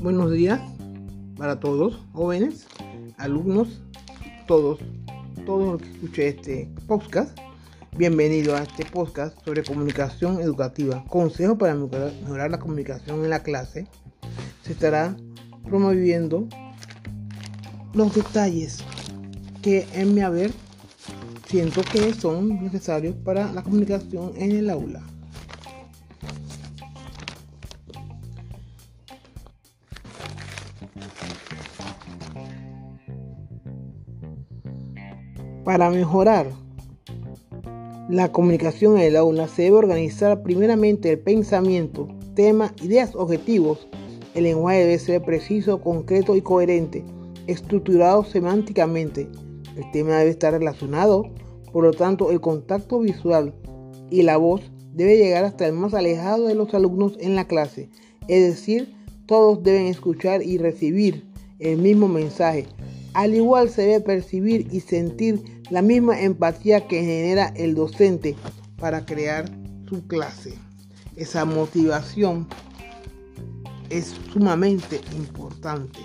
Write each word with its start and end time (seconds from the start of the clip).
Buenos 0.00 0.30
días 0.30 0.60
para 1.36 1.58
todos, 1.58 1.98
jóvenes, 2.12 2.68
alumnos, 3.16 3.82
todos, 4.46 4.78
todos 5.44 5.72
los 5.72 5.82
que 5.82 5.88
escuchen 5.88 6.26
este 6.28 6.68
podcast. 6.86 7.36
Bienvenido 7.96 8.54
a 8.54 8.62
este 8.62 8.84
podcast 8.84 9.36
sobre 9.44 9.64
comunicación 9.64 10.40
educativa. 10.40 11.04
Consejo 11.08 11.58
para 11.58 11.74
mejorar 11.74 12.52
la 12.52 12.60
comunicación 12.60 13.24
en 13.24 13.30
la 13.30 13.42
clase. 13.42 13.88
Se 14.62 14.72
estará 14.72 15.16
promoviendo 15.64 16.46
los 17.94 18.14
detalles 18.14 18.78
que 19.60 19.88
en 19.92 20.14
mi 20.14 20.20
haber 20.20 20.52
siento 21.48 21.82
que 21.82 22.14
son 22.14 22.62
necesarios 22.62 23.16
para 23.24 23.52
la 23.52 23.64
comunicación 23.64 24.32
en 24.36 24.52
el 24.52 24.70
aula. 24.70 25.02
Para 35.68 35.90
mejorar 35.90 36.50
la 38.08 38.32
comunicación 38.32 38.96
en 38.96 39.02
el 39.02 39.16
aula 39.16 39.48
se 39.48 39.64
debe 39.64 39.76
organizar 39.76 40.42
primeramente 40.42 41.10
el 41.10 41.18
pensamiento, 41.18 42.08
tema, 42.34 42.72
ideas, 42.82 43.14
objetivos. 43.14 43.86
El 44.34 44.44
lenguaje 44.44 44.78
debe 44.78 44.98
ser 44.98 45.20
preciso, 45.20 45.82
concreto 45.82 46.36
y 46.36 46.40
coherente, 46.40 47.04
estructurado 47.46 48.24
semánticamente. 48.24 49.28
El 49.76 49.90
tema 49.90 50.16
debe 50.16 50.30
estar 50.30 50.54
relacionado, 50.54 51.24
por 51.70 51.84
lo 51.84 51.90
tanto 51.90 52.30
el 52.30 52.40
contacto 52.40 53.00
visual 53.00 53.52
y 54.10 54.22
la 54.22 54.38
voz 54.38 54.62
debe 54.94 55.18
llegar 55.18 55.44
hasta 55.44 55.66
el 55.66 55.74
más 55.74 55.92
alejado 55.92 56.46
de 56.46 56.54
los 56.54 56.72
alumnos 56.72 57.18
en 57.20 57.34
la 57.34 57.46
clase. 57.46 57.90
Es 58.26 58.56
decir, 58.56 58.96
todos 59.26 59.62
deben 59.62 59.84
escuchar 59.84 60.42
y 60.42 60.56
recibir 60.56 61.26
el 61.58 61.76
mismo 61.76 62.08
mensaje. 62.08 62.64
Al 63.12 63.34
igual 63.34 63.68
se 63.68 63.82
debe 63.82 64.00
percibir 64.00 64.68
y 64.70 64.80
sentir 64.80 65.57
la 65.70 65.82
misma 65.82 66.20
empatía 66.20 66.86
que 66.88 67.00
genera 67.00 67.48
el 67.56 67.74
docente 67.74 68.36
para 68.78 69.04
crear 69.04 69.50
su 69.88 70.06
clase. 70.06 70.54
Esa 71.16 71.44
motivación 71.44 72.46
es 73.90 74.14
sumamente 74.32 75.00
importante. 75.16 76.00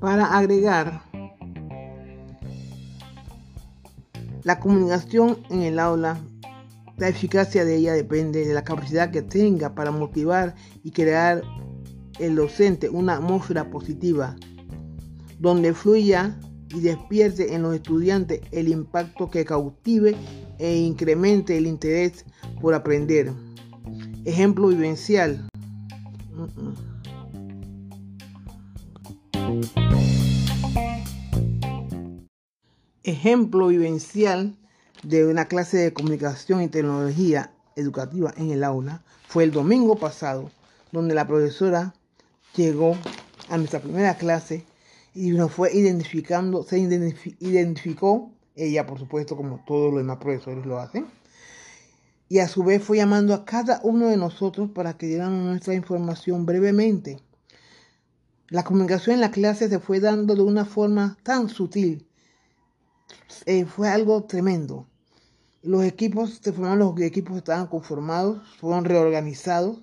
Para 0.00 0.36
agregar, 0.36 1.02
la 4.42 4.58
comunicación 4.60 5.38
en 5.50 5.62
el 5.62 5.78
aula, 5.78 6.20
la 6.96 7.08
eficacia 7.08 7.64
de 7.64 7.76
ella 7.76 7.94
depende 7.94 8.44
de 8.44 8.54
la 8.54 8.64
capacidad 8.64 9.10
que 9.10 9.22
tenga 9.22 9.74
para 9.74 9.90
motivar 9.90 10.54
y 10.82 10.90
crear 10.90 11.42
el 12.18 12.36
docente 12.36 12.88
una 12.88 13.14
atmósfera 13.14 13.70
positiva 13.70 14.36
donde 15.38 15.74
fluya 15.74 16.38
y 16.74 16.80
despierte 16.80 17.54
en 17.54 17.62
los 17.62 17.74
estudiantes 17.74 18.40
el 18.50 18.68
impacto 18.68 19.30
que 19.30 19.44
cautive 19.44 20.16
e 20.58 20.76
incremente 20.76 21.56
el 21.56 21.66
interés 21.66 22.24
por 22.60 22.74
aprender. 22.74 23.32
Ejemplo 24.24 24.68
vivencial. 24.68 25.48
Ejemplo 33.02 33.68
vivencial 33.68 34.56
de 35.02 35.26
una 35.26 35.46
clase 35.46 35.76
de 35.76 35.92
comunicación 35.92 36.62
y 36.62 36.68
tecnología 36.68 37.52
educativa 37.76 38.32
en 38.36 38.50
el 38.50 38.64
aula 38.64 39.02
fue 39.28 39.44
el 39.44 39.50
domingo 39.50 39.96
pasado, 39.96 40.50
donde 40.90 41.14
la 41.14 41.26
profesora 41.26 41.94
llegó 42.56 42.96
a 43.50 43.58
nuestra 43.58 43.80
primera 43.80 44.16
clase 44.16 44.64
y 45.14 45.30
nos 45.30 45.52
fue 45.52 45.72
identificando, 45.72 46.64
se 46.64 46.78
identificó, 46.78 48.32
ella 48.56 48.84
por 48.84 48.98
supuesto 48.98 49.36
como 49.36 49.62
todos 49.64 49.92
los 49.92 50.02
demás 50.02 50.18
profesores 50.18 50.66
lo 50.66 50.78
hacen, 50.78 51.06
y 52.28 52.40
a 52.40 52.48
su 52.48 52.64
vez 52.64 52.82
fue 52.82 52.96
llamando 52.96 53.32
a 53.32 53.44
cada 53.44 53.80
uno 53.84 54.08
de 54.08 54.16
nosotros 54.16 54.70
para 54.70 54.96
que 54.96 55.06
dieran 55.06 55.46
nuestra 55.46 55.74
información 55.74 56.46
brevemente. 56.46 57.20
La 58.48 58.64
comunicación 58.64 59.14
en 59.14 59.20
la 59.20 59.30
clase 59.30 59.68
se 59.68 59.78
fue 59.78 60.00
dando 60.00 60.34
de 60.34 60.42
una 60.42 60.64
forma 60.64 61.16
tan 61.22 61.48
sutil, 61.48 62.08
eh, 63.46 63.64
fue 63.64 63.88
algo 63.88 64.24
tremendo. 64.24 64.88
Los 65.62 65.84
equipos 65.84 66.40
se 66.42 66.52
los 66.52 67.00
equipos 67.00 67.36
estaban 67.36 67.68
conformados, 67.68 68.42
fueron 68.58 68.84
reorganizados, 68.84 69.78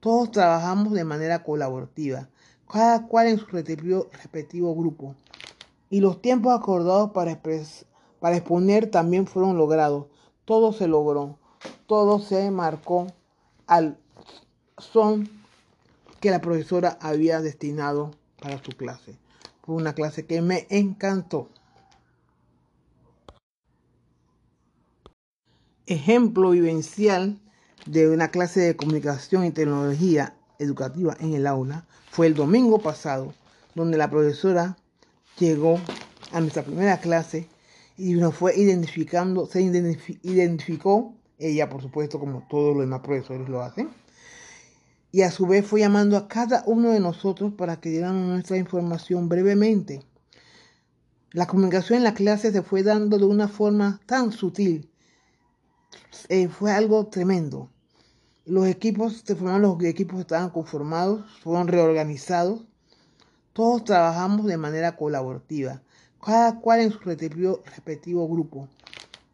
todos 0.00 0.30
trabajamos 0.30 0.92
de 0.92 1.04
manera 1.04 1.42
colaborativa 1.42 2.28
cada 2.74 3.06
cual 3.06 3.28
en 3.28 3.38
su 3.38 3.46
respectivo, 3.46 4.74
grupo. 4.74 5.14
Y 5.90 6.00
los 6.00 6.20
tiempos 6.20 6.52
acordados 6.58 7.12
para, 7.12 7.40
para 8.18 8.36
exponer 8.36 8.90
también 8.90 9.28
fueron 9.28 9.56
logrados. 9.56 10.06
Todo 10.44 10.72
se 10.72 10.88
logró, 10.88 11.38
todo 11.86 12.18
se 12.18 12.50
marcó 12.50 13.06
al 13.68 13.96
son 14.78 15.28
que 16.18 16.32
la 16.32 16.40
profesora 16.40 16.98
había 17.00 17.40
destinado 17.40 18.10
para 18.42 18.60
su 18.60 18.72
clase. 18.72 19.16
Fue 19.62 19.76
una 19.76 19.94
clase 19.94 20.26
que 20.26 20.42
me 20.42 20.66
encantó. 20.68 21.48
Ejemplo 25.86 26.50
vivencial 26.50 27.38
de 27.86 28.10
una 28.10 28.32
clase 28.32 28.58
de 28.62 28.74
comunicación 28.74 29.44
y 29.44 29.52
tecnología 29.52 30.34
educativa 30.58 31.16
en 31.20 31.34
el 31.34 31.46
aula 31.46 31.84
fue 32.10 32.26
el 32.26 32.34
domingo 32.34 32.78
pasado, 32.80 33.34
donde 33.74 33.98
la 33.98 34.10
profesora 34.10 34.76
llegó 35.38 35.80
a 36.32 36.40
nuestra 36.40 36.62
primera 36.62 36.98
clase 36.98 37.48
y 37.96 38.14
nos 38.14 38.34
fue 38.34 38.56
identificando, 38.56 39.46
se 39.46 39.62
identificó, 39.62 41.14
ella 41.38 41.68
por 41.68 41.82
supuesto 41.82 42.18
como 42.18 42.46
todos 42.48 42.74
los 42.74 42.84
demás 42.84 43.00
profesores 43.00 43.48
lo 43.48 43.62
hacen, 43.62 43.90
y 45.12 45.22
a 45.22 45.30
su 45.30 45.46
vez 45.46 45.64
fue 45.64 45.80
llamando 45.80 46.16
a 46.16 46.26
cada 46.26 46.64
uno 46.66 46.90
de 46.90 46.98
nosotros 46.98 47.52
para 47.54 47.80
que 47.80 47.88
dieran 47.90 48.28
nuestra 48.28 48.56
información 48.56 49.28
brevemente. 49.28 50.02
La 51.30 51.46
comunicación 51.46 51.98
en 51.98 52.04
la 52.04 52.14
clase 52.14 52.50
se 52.50 52.62
fue 52.62 52.82
dando 52.82 53.18
de 53.18 53.24
una 53.24 53.46
forma 53.46 54.00
tan 54.06 54.32
sutil, 54.32 54.90
eh, 56.28 56.48
fue 56.48 56.72
algo 56.72 57.06
tremendo. 57.06 57.70
Los 58.46 58.66
equipos 58.66 59.22
se 59.24 59.34
formaron, 59.34 59.62
los 59.62 59.82
equipos 59.84 60.20
estaban 60.20 60.50
conformados, 60.50 61.24
fueron 61.42 61.66
reorganizados. 61.66 62.60
Todos 63.54 63.84
trabajamos 63.84 64.44
de 64.44 64.58
manera 64.58 64.96
colaborativa, 64.96 65.80
cada 66.22 66.60
cual 66.60 66.80
en 66.80 66.90
su 66.90 66.98
respectivo, 66.98 68.28
grupo. 68.28 68.68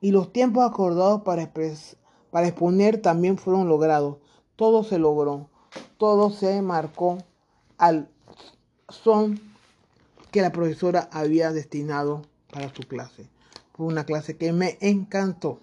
Y 0.00 0.12
los 0.12 0.32
tiempos 0.32 0.64
acordados 0.64 1.22
para, 1.22 1.52
para 2.30 2.46
exponer 2.46 3.02
también 3.02 3.38
fueron 3.38 3.68
logrados. 3.68 4.18
Todo 4.54 4.84
se 4.84 4.98
logró, 4.98 5.48
todo 5.96 6.30
se 6.30 6.62
marcó 6.62 7.18
al 7.78 8.08
son 8.88 9.40
que 10.30 10.42
la 10.42 10.52
profesora 10.52 11.08
había 11.10 11.50
destinado 11.50 12.22
para 12.52 12.72
su 12.72 12.82
clase. 12.82 13.28
Fue 13.74 13.86
una 13.86 14.04
clase 14.04 14.36
que 14.36 14.52
me 14.52 14.78
encantó. 14.80 15.58